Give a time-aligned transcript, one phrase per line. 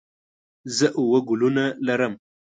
[0.77, 2.13] زه اووه ګلونه لرم.